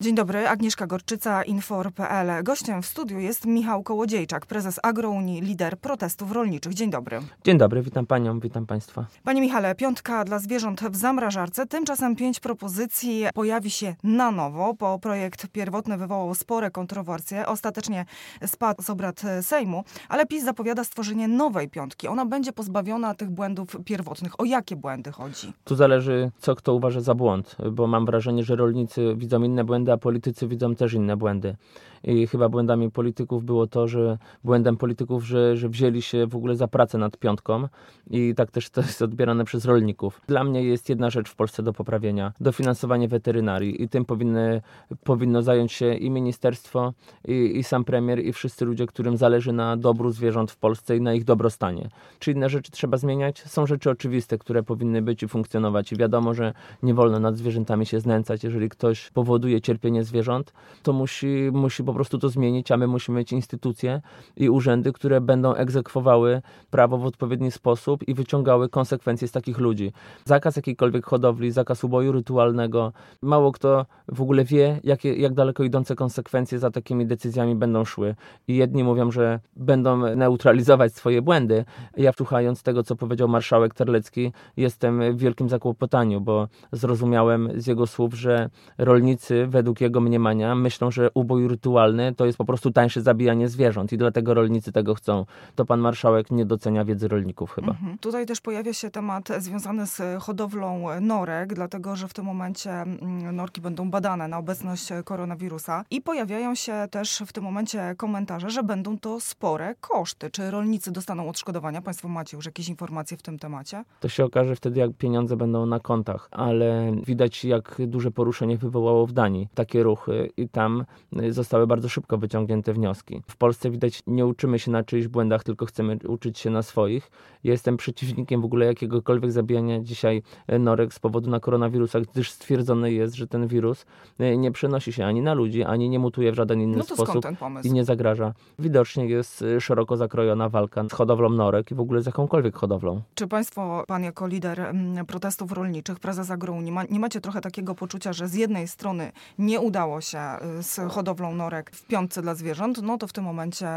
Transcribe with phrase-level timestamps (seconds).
[0.00, 2.44] Dzień dobry, Agnieszka Gorczyca, Infor.pl.
[2.44, 6.74] Gościem w studiu jest Michał Kołodziejczak, prezes Agrounii, lider protestów rolniczych.
[6.74, 7.20] Dzień dobry.
[7.44, 9.06] Dzień dobry, witam panią, witam państwa.
[9.24, 11.66] Panie Michale, piątka dla zwierząt w zamrażarce.
[11.66, 17.46] Tymczasem pięć propozycji pojawi się na nowo, bo projekt pierwotny wywołał spore kontrowersje.
[17.46, 18.04] Ostatecznie
[18.46, 22.08] spadł z obrad Sejmu, ale PiS zapowiada stworzenie nowej piątki.
[22.08, 24.40] Ona będzie pozbawiona tych błędów pierwotnych.
[24.40, 25.52] O jakie błędy chodzi?
[25.64, 29.85] Tu zależy, co kto uważa za błąd, bo mam wrażenie, że rolnicy widzą inne błędy,
[29.86, 31.56] błędy, a politycy widzą też inne błędy.
[32.04, 36.56] I chyba błędami polityków było to, że błędem polityków, że, że wzięli się w ogóle
[36.56, 37.68] za pracę nad piątką
[38.10, 40.20] i tak też to jest odbierane przez rolników.
[40.26, 42.32] Dla mnie jest jedna rzecz w Polsce do poprawienia.
[42.40, 44.62] Dofinansowanie weterynarii i tym powinny,
[45.04, 46.92] powinno zająć się i ministerstwo,
[47.28, 51.00] i, i sam premier, i wszyscy ludzie, którym zależy na dobru zwierząt w Polsce i
[51.00, 51.88] na ich dobrostanie.
[52.18, 53.42] Czy inne rzeczy trzeba zmieniać?
[53.42, 55.92] Są rzeczy oczywiste, które powinny być i funkcjonować.
[55.92, 58.44] I wiadomo, że nie wolno nad zwierzętami się znęcać.
[58.44, 63.18] Jeżeli ktoś powoduje cierpienie zwierząt, to musi, musi po prostu to zmienić, a my musimy
[63.18, 64.00] mieć instytucje
[64.36, 69.92] i urzędy, które będą egzekwowały prawo w odpowiedni sposób i wyciągały konsekwencje z takich ludzi.
[70.24, 72.92] Zakaz jakiejkolwiek hodowli, zakaz uboju rytualnego.
[73.22, 78.14] Mało kto w ogóle wie, jakie, jak daleko idące konsekwencje za takimi decyzjami będą szły.
[78.48, 81.64] I jedni mówią, że będą neutralizować swoje błędy.
[81.96, 87.86] Ja słuchając tego, co powiedział marszałek Terlecki, jestem w wielkim zakłopotaniu, bo zrozumiałem z jego
[87.86, 91.75] słów, że rolnicy według jego mniemania myślą, że ubój rytualny
[92.16, 95.26] to jest po prostu tańsze zabijanie zwierząt i dlatego rolnicy tego chcą.
[95.54, 97.68] To pan marszałek nie docenia wiedzy rolników chyba.
[97.68, 97.98] Mhm.
[97.98, 103.36] Tutaj też pojawia się temat związany z hodowlą norek, dlatego że w tym momencie mm,
[103.36, 108.62] norki będą badane na obecność koronawirusa i pojawiają się też w tym momencie komentarze, że
[108.62, 110.30] będą to spore koszty.
[110.30, 111.82] Czy rolnicy dostaną odszkodowania?
[111.82, 113.84] Państwo macie już jakieś informacje w tym temacie?
[114.00, 119.06] To się okaże wtedy, jak pieniądze będą na kontach, ale widać, jak duże poruszenie wywołało
[119.06, 120.84] w Danii takie ruchy i tam
[121.30, 123.22] zostały bardzo szybko wyciągnięte wnioski.
[123.28, 127.10] W Polsce widać, nie uczymy się na czyichś błędach, tylko chcemy uczyć się na swoich.
[127.44, 130.22] jestem przeciwnikiem w ogóle jakiegokolwiek zabijania dzisiaj
[130.58, 133.86] norek z powodu na koronawirusa, gdyż stwierdzone jest, że ten wirus
[134.18, 137.24] e, nie przenosi się ani na ludzi, ani nie mutuje w żaden inny no sposób
[137.64, 138.32] i nie zagraża.
[138.58, 143.02] Widocznie jest e, szeroko zakrojona walka z hodowlą norek i w ogóle z jakąkolwiek hodowlą.
[143.14, 147.40] Czy państwo, pan jako lider mm, protestów rolniczych, prezes Agro nie, ma, nie macie trochę
[147.40, 152.22] takiego poczucia, że z jednej strony nie udało się e, z hodowlą norek w piątce
[152.22, 153.68] dla zwierząt, no to w tym momencie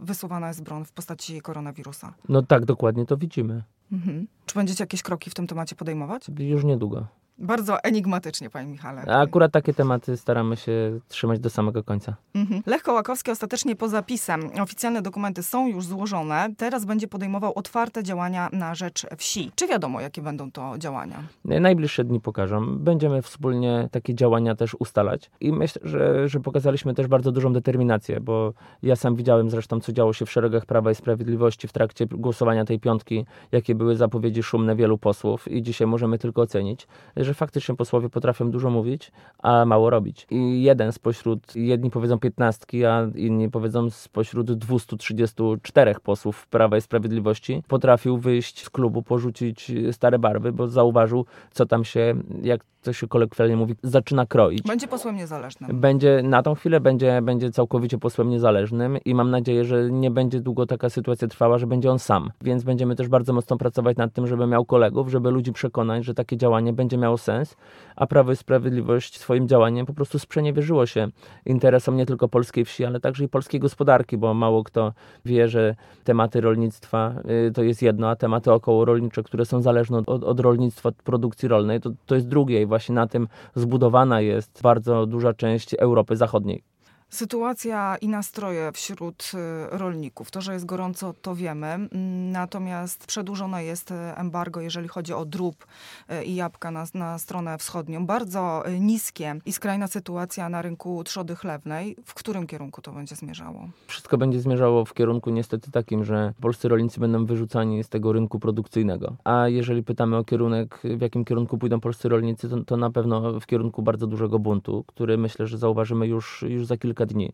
[0.00, 2.14] wysuwana jest broń w postaci koronawirusa.
[2.28, 3.62] No tak, dokładnie to widzimy.
[3.92, 4.26] Mhm.
[4.46, 6.26] Czy będziecie jakieś kroki w tym temacie podejmować?
[6.38, 7.06] Już niedługo.
[7.38, 9.02] Bardzo enigmatycznie, panie Michale.
[9.06, 12.16] A akurat takie tematy staramy się trzymać do samego końca.
[12.34, 12.62] Mhm.
[12.66, 14.50] Lech Kołakowski ostatecznie po zapisem.
[14.62, 16.48] Oficjalne dokumenty są już złożone.
[16.56, 19.50] Teraz będzie podejmował otwarte działania na rzecz wsi.
[19.54, 21.22] Czy wiadomo, jakie będą to działania?
[21.44, 22.78] Najbliższe dni pokażą.
[22.78, 25.30] Będziemy wspólnie takie działania też ustalać.
[25.40, 29.92] I myślę, że, że pokazaliśmy też bardzo dużą determinację, bo ja sam widziałem zresztą, co
[29.92, 34.42] działo się w szeregach Prawa i Sprawiedliwości w trakcie głosowania tej piątki, jakie były zapowiedzi
[34.42, 36.86] szumne wielu posłów i dzisiaj możemy tylko ocenić,
[37.24, 40.26] że faktycznie posłowie potrafią dużo mówić, a mało robić.
[40.30, 47.62] I jeden spośród, jedni powiedzą piętnastki, a inni powiedzą spośród 234 posłów Prawa i Sprawiedliwości
[47.68, 53.08] potrafił wyjść z klubu, porzucić stare barwy, bo zauważył, co tam się, jak to się
[53.08, 54.62] kolokwialnie mówi, zaczyna kroić.
[54.62, 55.80] Będzie posłem niezależnym.
[55.80, 60.40] Będzie, na tą chwilę będzie, będzie całkowicie posłem niezależnym i mam nadzieję, że nie będzie
[60.40, 62.30] długo taka sytuacja trwała, że będzie on sam.
[62.40, 66.14] Więc będziemy też bardzo mocno pracować nad tym, żeby miał kolegów, żeby ludzi przekonać, że
[66.14, 67.56] takie działanie będzie miało sens,
[67.96, 71.08] a Prawo i Sprawiedliwość swoim działaniem po prostu sprzeniewierzyło się
[71.46, 74.92] interesom nie tylko polskiej wsi, ale także i polskiej gospodarki, bo mało kto
[75.24, 75.74] wie, że
[76.04, 77.14] tematy rolnictwa
[77.48, 81.48] y, to jest jedno, a tematy okołorolnicze, które są zależne od, od rolnictwa, od produkcji
[81.48, 86.16] rolnej, to, to jest drugie i właśnie na tym zbudowana jest bardzo duża część Europy
[86.16, 86.71] Zachodniej.
[87.12, 90.30] Sytuacja i nastroje wśród y, rolników.
[90.30, 91.66] To, że jest gorąco, to wiemy.
[91.66, 95.66] Mm, natomiast przedłużone jest y, embargo, jeżeli chodzi o drób
[96.10, 98.06] y, i jabłka na, na stronę wschodnią.
[98.06, 101.96] Bardzo niskie i skrajna sytuacja na rynku trzody chlewnej.
[102.04, 103.68] W którym kierunku to będzie zmierzało?
[103.86, 108.40] Wszystko będzie zmierzało w kierunku niestety takim, że polscy rolnicy będą wyrzucani z tego rynku
[108.40, 109.16] produkcyjnego.
[109.24, 113.40] A jeżeli pytamy o kierunek, w jakim kierunku pójdą polscy rolnicy, to, to na pewno
[113.40, 117.32] w kierunku bardzo dużego buntu, który myślę, że zauważymy już, już za kilka kilka dni.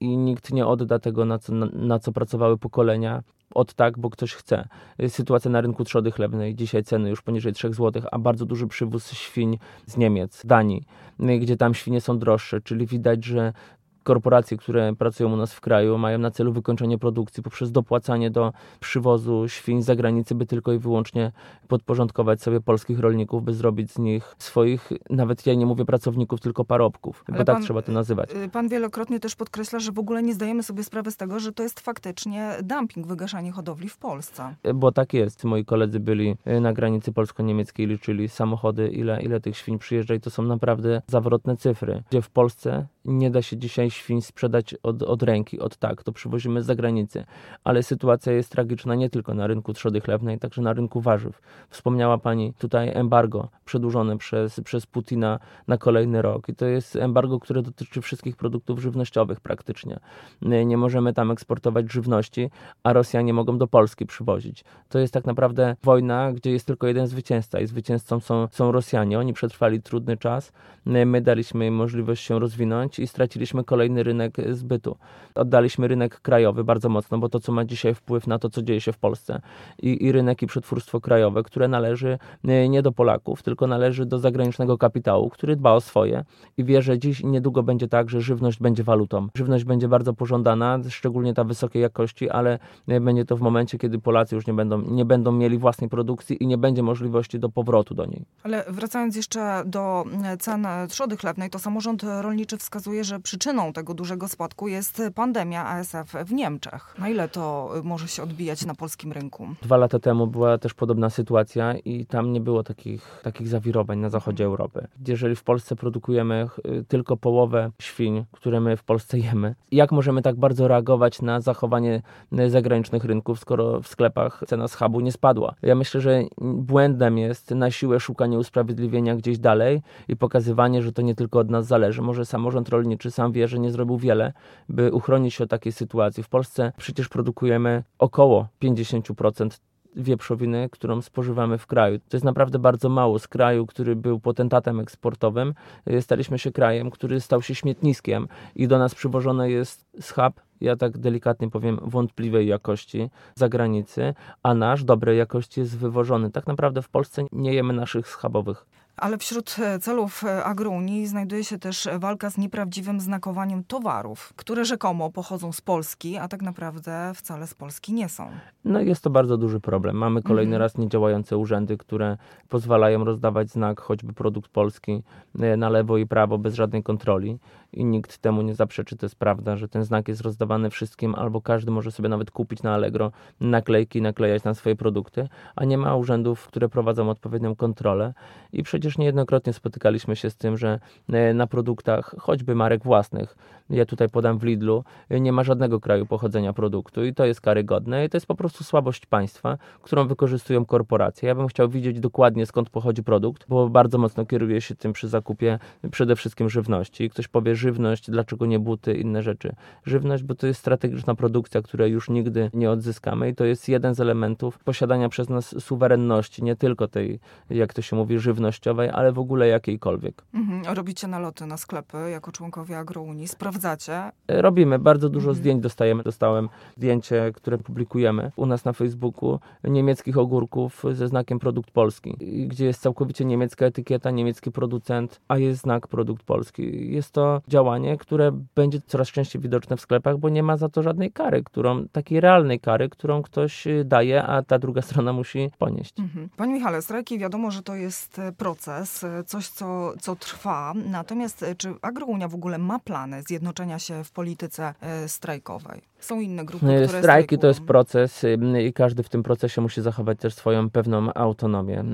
[0.00, 3.22] I nikt nie odda tego, na co, na, na co pracowały pokolenia,
[3.54, 4.68] od tak, bo ktoś chce.
[5.08, 9.12] Sytuacja na rynku trzody chlebnej, dzisiaj ceny już poniżej 3 zł, a bardzo duży przywóz
[9.12, 10.84] świń z Niemiec, Danii,
[11.18, 13.52] gdzie tam świnie są droższe, czyli widać, że
[14.02, 18.52] korporacje, które pracują u nas w kraju, mają na celu wykończenie produkcji poprzez dopłacanie do
[18.80, 21.32] przywozu świń z zagranicy, by tylko i wyłącznie
[21.68, 26.64] podporządkować sobie polskich rolników, by zrobić z nich swoich, nawet ja nie mówię pracowników, tylko
[26.64, 28.30] parobków, Ale bo tak trzeba to nazywać.
[28.34, 31.52] Y, pan wielokrotnie też podkreśla, że w ogóle nie zdajemy sobie sprawy z tego, że
[31.52, 34.54] to jest faktycznie dumping, wygaszanie hodowli w Polsce.
[34.74, 35.44] Bo tak jest.
[35.44, 40.20] Moi koledzy byli y, na granicy polsko-niemieckiej, liczyli samochody, ile, ile tych świń przyjeżdża i
[40.20, 42.02] to są naprawdę zawrotne cyfry.
[42.10, 46.12] Gdzie w Polsce nie da się dzisiaj świń sprzedać od, od ręki, od tak, to
[46.12, 47.24] przywozimy z zagranicy.
[47.64, 51.40] Ale sytuacja jest tragiczna nie tylko na rynku trzody chlebnej, także na rynku warzyw.
[51.70, 57.40] Wspomniała Pani tutaj embargo przedłużone przez, przez Putina na kolejny rok i to jest embargo,
[57.40, 60.00] które dotyczy wszystkich produktów żywnościowych praktycznie.
[60.42, 62.50] Nie możemy tam eksportować żywności,
[62.82, 64.64] a Rosjanie mogą do Polski przywozić.
[64.88, 69.18] To jest tak naprawdę wojna, gdzie jest tylko jeden zwycięzca i zwycięzcą są, są Rosjanie.
[69.18, 70.52] Oni przetrwali trudny czas,
[70.86, 74.96] my daliśmy im możliwość się rozwinąć i straciliśmy kolejny rynek zbytu.
[75.34, 78.80] Oddaliśmy rynek krajowy bardzo mocno, bo to, co ma dzisiaj wpływ na to, co dzieje
[78.80, 79.40] się w Polsce
[79.82, 84.78] i, i rynek i przetwórstwo krajowe, które należy nie do Polaków, tylko należy do zagranicznego
[84.78, 86.24] kapitału, który dba o swoje
[86.56, 89.28] i wie, że dziś niedługo będzie tak, że żywność będzie walutą.
[89.36, 92.58] Żywność będzie bardzo pożądana, szczególnie ta wysokiej jakości, ale
[93.00, 96.46] będzie to w momencie, kiedy Polacy już nie będą, nie będą mieli własnej produkcji i
[96.46, 98.24] nie będzie możliwości do powrotu do niej.
[98.42, 100.04] Ale wracając jeszcze do
[100.38, 106.12] cen trzody chlebnej, to samorząd rolniczy wskazuje, że przyczyną tego dużego spadku jest pandemia ASF
[106.26, 106.94] w Niemczech.
[106.98, 109.48] Na ile to może się odbijać na polskim rynku?
[109.62, 114.10] Dwa lata temu była też podobna sytuacja i tam nie było takich, takich zawirowań na
[114.10, 114.86] zachodzie Europy.
[115.06, 120.22] Jeżeli w Polsce produkujemy y, tylko połowę świń, które my w Polsce jemy, jak możemy
[120.22, 122.02] tak bardzo reagować na zachowanie
[122.38, 125.54] y, zagranicznych rynków, skoro w sklepach cena schabu nie spadła?
[125.62, 131.02] Ja myślę, że błędem jest na siłę szukanie usprawiedliwienia gdzieś dalej i pokazywanie, że to
[131.02, 132.02] nie tylko od nas zależy.
[132.02, 134.32] Może samorząd rolniczy sam wie, że nie zrobił wiele,
[134.68, 136.22] by uchronić się od takiej sytuacji.
[136.22, 139.60] W Polsce przecież produkujemy około 50%
[139.96, 141.98] wieprzowiny, którą spożywamy w kraju.
[141.98, 143.18] To jest naprawdę bardzo mało.
[143.18, 145.54] Z kraju, który był potentatem eksportowym,
[145.90, 150.76] y, staliśmy się krajem, który stał się śmietniskiem i do nas przywożone jest schab, ja
[150.76, 156.30] tak delikatnie powiem, wątpliwej jakości zagranicy, a nasz dobrej jakości jest wywożony.
[156.30, 158.66] Tak naprawdę w Polsce nie jemy naszych schabowych
[158.96, 164.64] ale wśród e, celów e, agrounii znajduje się też walka z nieprawdziwym znakowaniem towarów, które
[164.64, 168.30] rzekomo pochodzą z Polski, a tak naprawdę wcale z Polski nie są.
[168.64, 169.96] No jest to bardzo duży problem.
[169.96, 170.62] Mamy kolejny mhm.
[170.62, 172.16] raz niedziałające urzędy, które
[172.48, 175.02] pozwalają rozdawać znak choćby produkt polski
[175.40, 177.38] e, na lewo i prawo bez żadnej kontroli
[177.72, 178.96] i nikt temu nie zaprzeczy.
[178.96, 182.62] To jest prawda, że ten znak jest rozdawany wszystkim, albo każdy może sobie nawet kupić
[182.62, 188.14] na Allegro naklejki naklejać na swoje produkty, a nie ma urzędów, które prowadzą odpowiednią kontrolę.
[188.52, 193.36] I przecież niejednokrotnie spotykaliśmy się z tym, że e, na produktach, choćby marek własnych,
[193.70, 198.04] ja tutaj podam w Lidlu, nie ma żadnego kraju pochodzenia produktu i to jest karygodne
[198.04, 201.28] i to jest po prostu słabość państwa, którą wykorzystują korporacje.
[201.28, 205.08] Ja bym chciał widzieć dokładnie skąd pochodzi produkt, bo bardzo mocno kieruję się tym przy
[205.08, 205.58] zakupie
[205.90, 207.10] przede wszystkim żywności.
[207.10, 209.54] Ktoś powie żywność, dlaczego nie buty, inne rzeczy.
[209.86, 213.94] Żywność, bo to jest strategiczna produkcja, której już nigdy nie odzyskamy i to jest jeden
[213.94, 217.20] z elementów posiadania przez nas suwerenności, nie tylko tej,
[217.50, 220.22] jak to się mówi, żywnościowej, ale w ogóle jakiejkolwiek.
[220.34, 220.74] Mhm.
[220.76, 224.12] Robicie naloty na sklepy jako członkowie Agrounii, sprawdzacie sprawdzacie?
[224.28, 225.36] Robimy, bardzo dużo mhm.
[225.36, 226.02] zdjęć dostajemy.
[226.02, 232.16] Dostałem zdjęcie, które publikujemy u nas na Facebooku, niemieckich ogórków ze znakiem produkt polski,
[232.48, 236.92] gdzie jest całkowicie niemiecka etykieta, niemiecki producent, a jest znak produkt polski.
[236.92, 240.82] Jest to działanie, które będzie coraz częściej widoczne w sklepach, bo nie ma za to
[240.82, 246.00] żadnej kary, którą, takiej realnej kary, którą ktoś daje, a ta druga strona musi ponieść.
[246.00, 246.28] Mhm.
[246.36, 250.72] Panie Michale, strajki wiadomo, że to jest proces, coś, co, co trwa.
[250.90, 255.91] Natomiast czy Agrounia w ogóle ma plany zjednoczenia się w polityce e, strajkowej.
[256.02, 258.24] Są inne grupy, które Strajki to jest proces
[258.66, 261.84] i każdy w tym procesie musi zachować też swoją pewną autonomię.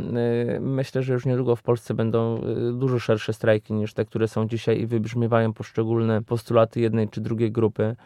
[0.61, 4.49] Myślę, że już niedługo w Polsce będą y, dużo szersze strajki niż te, które są
[4.49, 7.97] dzisiaj i wybrzmiewają poszczególne postulaty jednej czy drugiej grupy.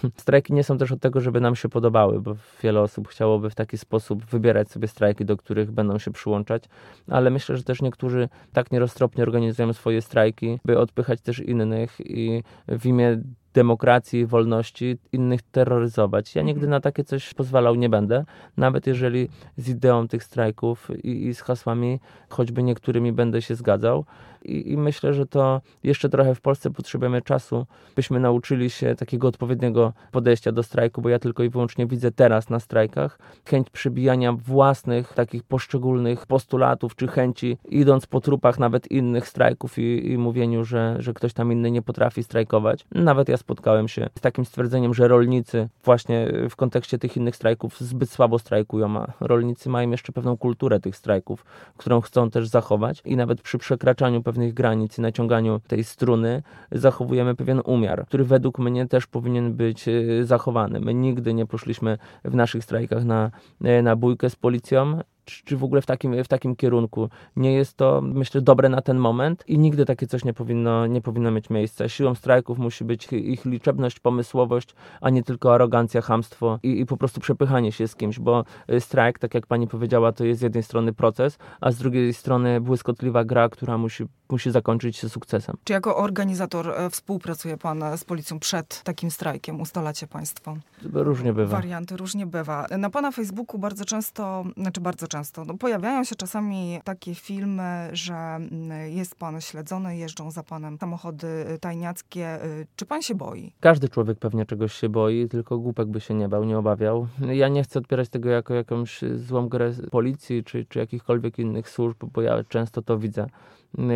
[0.16, 3.54] Strajki nie są też od tego, żeby nam się podobały, bo wiele osób chciałoby w
[3.54, 6.64] taki sposób wybierać sobie strajki, do których będą się przyłączać,
[7.08, 12.42] ale myślę, że też niektórzy tak nieroztropnie organizują swoje strajki, by odpychać też innych i
[12.68, 13.18] w imię
[13.54, 16.34] demokracji, wolności, innych terroryzować.
[16.34, 18.24] Ja nigdy na takie coś pozwalał nie będę,
[18.56, 24.04] nawet jeżeli z ideą tych strajków i, i z hasłami, choćby niektórymi będę się zgadzał.
[24.44, 29.28] I, I, myślę, że to jeszcze trochę w Polsce potrzebujemy czasu, byśmy nauczyli się takiego
[29.28, 34.32] odpowiedniego podejścia do strajku, bo ja tylko i wyłącznie widzę teraz na strajkach chęć przybijania
[34.32, 40.64] własnych takich poszczególnych postulatów czy chęci, idąc po trupach nawet innych strajków i, i mówieniu,
[40.64, 42.86] że, że ktoś tam inny nie potrafi strajkować.
[42.94, 47.80] Nawet ja spotkałem się z takim stwierdzeniem, że rolnicy właśnie w kontekście tych innych strajków
[47.80, 51.44] zbyt słabo strajkują, a rolnicy mają jeszcze pewną kulturę tych strajków,
[51.76, 57.34] którą chcą też zachować i nawet przy przekraczaniu pewnych granic i naciąganiu tej struny zachowujemy
[57.34, 59.92] pewien umiar, który według mnie też powinien być e,
[60.24, 60.80] zachowany.
[60.80, 63.30] My nigdy nie poszliśmy w naszych strajkach na,
[63.64, 67.08] e, na bójkę z policją czy, w ogóle w takim, w takim kierunku.
[67.36, 71.00] Nie jest to, myślę, dobre na ten moment i nigdy takie coś nie powinno, nie
[71.00, 71.88] powinno mieć miejsca.
[71.88, 76.96] Siłą strajków musi być ich liczebność, pomysłowość, a nie tylko arogancja, hamstwo i, i po
[76.96, 80.42] prostu przepychanie się z kimś, bo y, strajk, tak jak pani powiedziała, to jest z
[80.42, 85.56] jednej strony proces, a z drugiej strony błyskotliwa gra, która musi, musi zakończyć się sukcesem.
[85.64, 89.60] Czy jako organizator e, współpracuje pan z policją przed takim strajkiem?
[89.60, 90.56] Ustalacie państwo?
[90.92, 91.56] Różnie bywa.
[91.56, 92.66] Warianty, różnie bywa.
[92.78, 95.44] Na pana Facebooku bardzo często, znaczy bardzo często.
[95.44, 101.26] No, pojawiają się czasami takie filmy, że mm, jest pan śledzony, jeżdżą za panem samochody
[101.54, 102.44] y, tajniackie.
[102.44, 103.52] Y, czy pan się boi?
[103.60, 107.06] Każdy człowiek pewnie czegoś się boi, tylko głupek by się nie bał, nie obawiał.
[107.20, 112.04] Ja nie chcę odbierać tego jako jakąś złą grę policji czy, czy jakichkolwiek innych służb,
[112.12, 113.26] bo ja często to widzę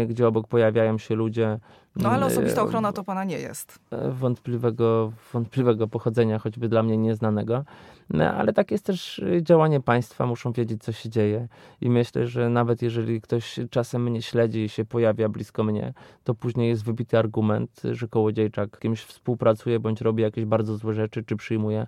[0.08, 1.58] gdzie obok pojawiają się ludzie.
[1.96, 3.78] No ale osobista ochrona to pana nie jest.
[4.08, 7.64] Wątpliwego, wątpliwego pochodzenia, choćby dla mnie nieznanego.
[8.10, 11.48] No, ale tak jest też działanie państwa, muszą wiedzieć, co się dzieje.
[11.80, 15.92] I myślę, że nawet jeżeli ktoś czasem mnie śledzi i się pojawia blisko mnie,
[16.24, 21.24] to później jest wybity argument, że kołodziejczak kimś współpracuje, bądź robi jakieś bardzo złe rzeczy,
[21.24, 21.86] czy przyjmuje,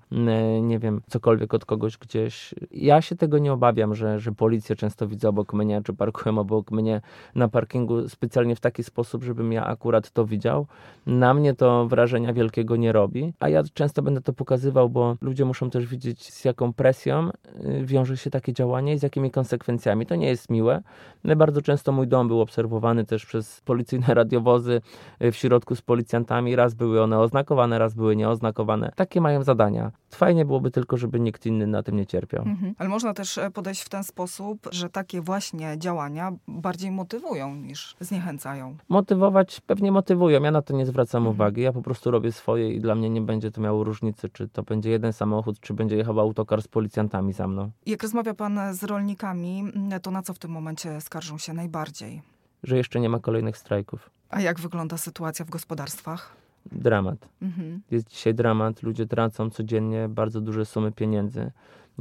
[0.62, 2.54] nie wiem, cokolwiek od kogoś gdzieś.
[2.70, 6.70] Ja się tego nie obawiam, że, że policję często widzę obok mnie, czy parkują obok
[6.70, 7.00] mnie
[7.34, 7.77] na parkingu
[8.08, 10.66] specjalnie w taki sposób, żebym ja akurat to widział.
[11.06, 15.44] Na mnie to wrażenia wielkiego nie robi, a ja często będę to pokazywał, bo ludzie
[15.44, 20.06] muszą też widzieć, z jaką presją y, wiąże się takie działanie i z jakimi konsekwencjami.
[20.06, 20.82] To nie jest miłe.
[21.24, 24.80] No bardzo często mój dom był obserwowany też przez policyjne radiowozy
[25.22, 26.56] y, w środku z policjantami.
[26.56, 28.92] Raz były one oznakowane, raz były nieoznakowane.
[28.96, 29.92] Takie mają zadania.
[30.10, 32.42] Fajnie byłoby tylko, żeby nikt inny na tym nie cierpiał.
[32.42, 32.74] Mhm.
[32.78, 37.96] Ale można też e, podejść w ten sposób, że takie właśnie działania bardziej motywują niż
[38.00, 38.76] zniechęcają.
[38.88, 40.42] Motywować pewnie motywują.
[40.42, 41.36] Ja na to nie zwracam mhm.
[41.36, 41.62] uwagi.
[41.62, 44.62] Ja po prostu robię swoje i dla mnie nie będzie to miało różnicy, czy to
[44.62, 47.70] będzie jeden samochód, czy będzie jechał autokar z policjantami za mną.
[47.86, 49.64] Jak rozmawia pan z rolnikami,
[50.02, 52.22] to na co w tym momencie skarżą się najbardziej?
[52.62, 54.10] Że jeszcze nie ma kolejnych strajków.
[54.30, 56.36] A jak wygląda sytuacja w gospodarstwach?
[56.72, 57.28] Dramat.
[57.42, 57.82] Mhm.
[57.90, 58.82] Jest dzisiaj dramat.
[58.82, 61.50] Ludzie tracą codziennie bardzo duże sumy pieniędzy.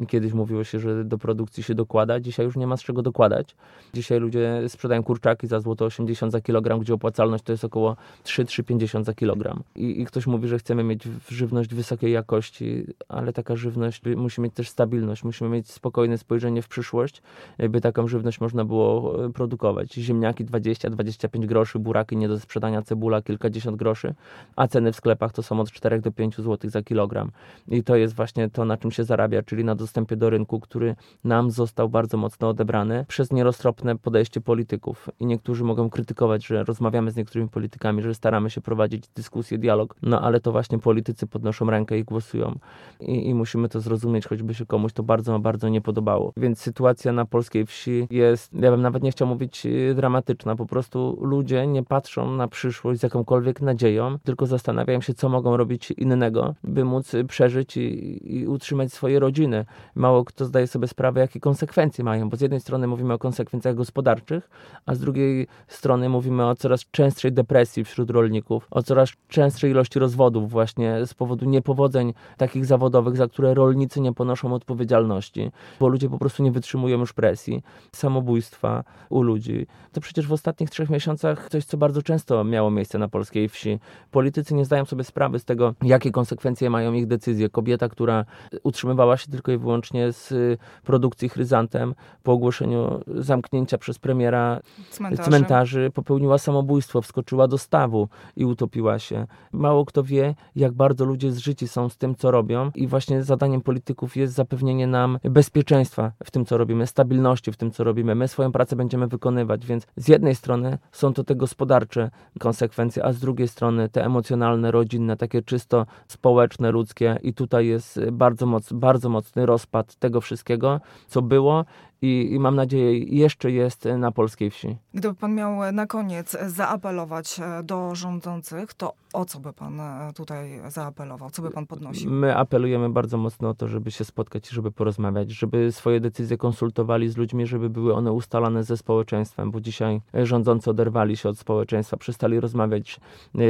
[0.05, 3.55] Kiedyś mówiło się, że do produkcji się dokłada, dzisiaj już nie ma z czego dokładać.
[3.93, 9.03] Dzisiaj ludzie sprzedają kurczaki za złoto 80 za kilogram, gdzie opłacalność to jest około 3-3,50
[9.03, 9.63] za kilogram.
[9.75, 14.53] I, I, ktoś mówi, że chcemy mieć żywność wysokiej jakości, ale taka żywność musi mieć
[14.53, 17.21] też stabilność, musimy mieć spokojne spojrzenie w przyszłość,
[17.69, 19.93] by taką żywność można było e, produkować.
[19.93, 24.13] Ziemniaki 20-25 groszy, buraki nie do sprzedania, cebula kilkadziesiąt groszy,
[24.55, 27.31] a ceny w sklepach to są od 4 do 5 zł za kilogram.
[27.67, 30.95] I to jest właśnie to, na czym się zarabia, czyli na dostępie do rynku, który
[31.23, 35.09] nam został bardzo mocno odebrany przez nieroztropne podejście polityków.
[35.19, 39.95] I niektórzy mogą krytykować, że rozmawiamy z niektórymi politykami, że staramy się prowadzić dyskusję, dialog,
[40.01, 42.59] no ale to właśnie politycy podnoszą rękę i głosują.
[42.99, 46.33] I, i musimy to zrozumieć, choćby się komuś to bardzo, bardzo nie podobało.
[46.37, 50.65] Więc sytuacja na polskiej wsi jest, ja bym nawet nie chciał mówić y, dramatyczna, po
[50.65, 55.91] prostu ludzie nie patrzą na przyszłość z jakąkolwiek nadzieją, tylko zastanawiają się, co mogą robić
[55.91, 59.65] innego, by móc przeżyć i, i utrzymać swoje rodziny
[59.95, 63.75] mało kto zdaje sobie sprawę, jakie konsekwencje mają, bo z jednej strony mówimy o konsekwencjach
[63.75, 64.49] gospodarczych,
[64.85, 69.99] a z drugiej strony mówimy o coraz częstszej depresji wśród rolników, o coraz częstszej ilości
[69.99, 76.09] rozwodów właśnie z powodu niepowodzeń takich zawodowych, za które rolnicy nie ponoszą odpowiedzialności, bo ludzie
[76.09, 79.67] po prostu nie wytrzymują już presji, samobójstwa u ludzi.
[79.91, 83.79] To przecież w ostatnich trzech miesiącach coś, co bardzo często miało miejsce na polskiej wsi.
[84.11, 87.49] Politycy nie zdają sobie sprawy z tego, jakie konsekwencje mają ich decyzje.
[87.49, 88.25] Kobieta, która
[88.63, 94.59] utrzymywała się tylko i wyłącznie wyłącznie z y, produkcji Chryzantem po ogłoszeniu zamknięcia przez premiera
[94.89, 95.29] cmentarzy.
[95.29, 99.27] cmentarzy popełniła samobójstwo, wskoczyła do stawu i utopiła się.
[99.51, 103.61] Mało kto wie, jak bardzo ludzie zżyci są z tym, co robią i właśnie zadaniem
[103.61, 108.15] polityków jest zapewnienie nam bezpieczeństwa w tym, co robimy, stabilności w tym, co robimy.
[108.15, 112.09] My swoją pracę będziemy wykonywać, więc z jednej strony są to te gospodarcze
[112.39, 117.99] konsekwencje, a z drugiej strony te emocjonalne, rodzinne, takie czysto społeczne, ludzkie i tutaj jest
[118.11, 121.65] bardzo, moc, bardzo mocny rozpad tego wszystkiego, co było
[122.01, 124.77] i, i mam nadzieję jeszcze jest na polskiej wsi.
[124.93, 129.81] Gdyby pan miał na koniec zaapelować do rządzących, to o co by pan
[130.15, 131.29] tutaj zaapelował?
[131.29, 132.11] Co by pan podnosił?
[132.11, 136.37] My apelujemy bardzo mocno o to, żeby się spotkać i żeby porozmawiać, żeby swoje decyzje
[136.37, 141.39] konsultowali z ludźmi, żeby były one ustalane ze społeczeństwem, bo dzisiaj rządzący oderwali się od
[141.39, 142.99] społeczeństwa, przestali rozmawiać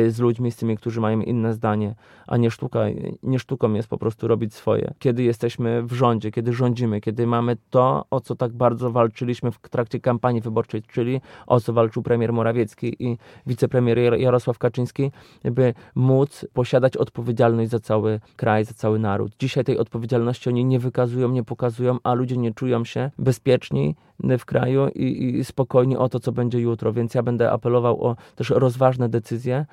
[0.09, 1.95] z ludźmi, z tymi, którzy mają inne zdanie,
[2.27, 2.79] a nie, sztuka,
[3.23, 4.93] nie sztuką jest po prostu robić swoje.
[4.99, 9.59] Kiedy jesteśmy w rządzie, kiedy rządzimy, kiedy mamy to, o co tak bardzo walczyliśmy w
[9.59, 13.17] trakcie kampanii wyborczej, czyli o co walczył premier Morawiecki i
[13.47, 15.11] wicepremier Jarosław Kaczyński,
[15.43, 19.31] by móc posiadać odpowiedzialność za cały kraj, za cały naród.
[19.39, 23.95] Dzisiaj tej odpowiedzialności oni nie wykazują, nie pokazują, a ludzie nie czują się bezpieczni
[24.39, 26.93] w kraju i, i spokojni o to, co będzie jutro.
[26.93, 29.65] Więc ja będę apelował o też rozważne decyzje,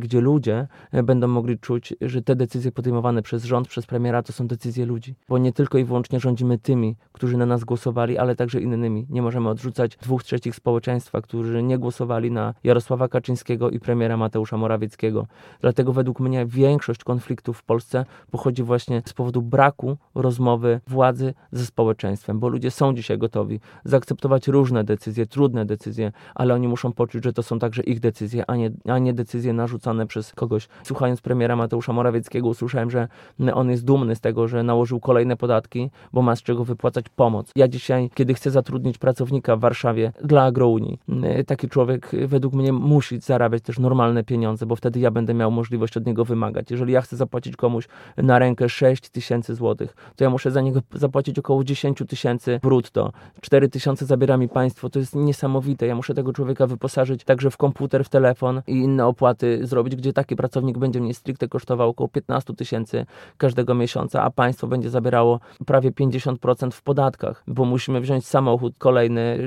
[0.00, 0.66] gdzie ludzie
[1.04, 5.14] będą mogli czuć, że te decyzje podejmowane przez rząd, przez premiera to są decyzje ludzi.
[5.28, 9.06] Bo nie tylko i wyłącznie rządzimy tymi, którzy na nas głosowali, ale także innymi.
[9.10, 14.56] Nie możemy odrzucać dwóch trzecich społeczeństwa, którzy nie głosowali na Jarosława Kaczyńskiego i premiera Mateusza
[14.56, 15.26] Morawieckiego.
[15.60, 21.66] Dlatego według mnie większość konfliktów w Polsce pochodzi właśnie z powodu braku rozmowy władzy ze
[21.66, 27.24] społeczeństwem, bo ludzie są dzisiaj gotowi zaakceptować różne decyzje, trudne decyzje, ale oni muszą poczuć,
[27.24, 30.68] że to są także ich decyzje, a nie, a nie decyzje narzucane przez kogoś.
[30.84, 33.08] Słuchając premiera Mateusza Morawieckiego, usłyszałem, że
[33.54, 37.52] on jest dumny z tego, że nałożył kolejne podatki, bo ma z czego wypłacać pomoc.
[37.56, 40.98] Ja dzisiaj, kiedy chcę zatrudnić pracownika w Warszawie dla Agrounii,
[41.46, 45.96] taki człowiek według mnie musi zarabiać też normalne pieniądze, bo wtedy ja będę miał możliwość
[45.96, 46.70] od niego wymagać.
[46.70, 50.80] Jeżeli ja chcę zapłacić komuś na rękę 6 tysięcy złotych, to ja muszę za niego
[50.94, 53.12] zapłacić około 10 tysięcy brutto.
[53.40, 55.86] 4 tysiące tysiące zabiera mi państwo, to jest niesamowite.
[55.86, 60.12] Ja muszę tego człowieka wyposażyć także w komputer, w telefon i inne opłaty zrobić, gdzie
[60.12, 63.06] taki pracownik będzie mnie stricte kosztował około 15 tysięcy
[63.36, 69.38] każdego miesiąca, a państwo będzie zabierało prawie 50% w podatkach, bo musimy wziąć samochód kolejny,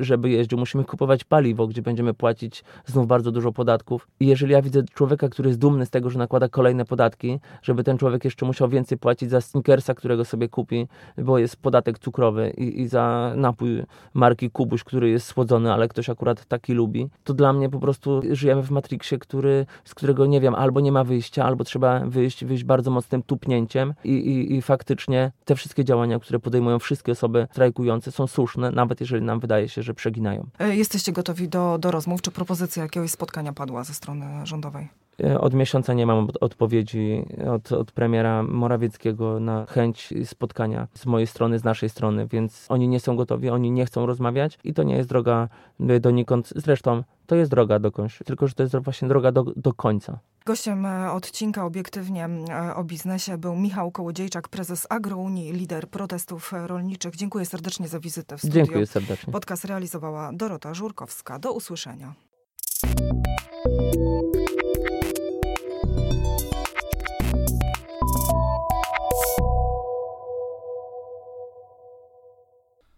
[0.00, 4.08] żeby jeździł, musimy kupować paliwo, gdzie będziemy płacić znów bardzo dużo podatków.
[4.20, 7.84] I jeżeli ja widzę człowieka, który jest dumny z tego, że nakłada kolejne podatki, żeby
[7.84, 10.86] ten człowiek jeszcze musiał więcej płacić za sneakersa, którego sobie kupi,
[11.18, 13.82] bo jest podatek cukrowy i, i za napój
[14.14, 18.22] marki Kubuś, który jest słodzony, ale ktoś akurat taki lubi, to dla mnie po prostu
[18.30, 22.44] żyjemy w Matrixie, który, z którego nie wiem, albo nie ma wyjścia, albo trzeba wyjść,
[22.44, 23.94] wyjść bardzo mocnym tupnięciem.
[24.04, 29.00] I, i, i faktycznie te wszystkie działania, które podejmują wszystkie osoby strajkujące są słuszne, nawet
[29.00, 30.46] jeżeli nam wydaje się, że przeginają.
[30.58, 32.22] E, jesteście gotowi do, do rozmów?
[32.22, 34.88] Czy propozycja jakiegoś spotkania padła ze strony rządowej?
[35.24, 41.26] E, od miesiąca nie mam odpowiedzi od, od premiera Morawieckiego na chęć spotkania z mojej
[41.26, 44.82] strony, z naszej strony, więc oni nie są gotowi, oni nie chcą rozmawiać i to
[44.82, 45.48] nie jest droga
[46.00, 46.52] donikąd.
[46.56, 50.18] Zresztą to jest droga dokądś, tylko że to jest właśnie droga do, do końca.
[50.46, 57.16] Gościem e, odcinka obiektywnie e, o biznesie był Michał Kołodziejczak, prezes Agrounii, lider protestów rolniczych.
[57.16, 58.54] Dziękuję serdecznie za wizytę w studiu.
[58.54, 59.32] Dziękuję serdecznie.
[59.32, 61.38] Podcast realizowała Dorota Żurkowska.
[61.38, 62.14] Do usłyszenia.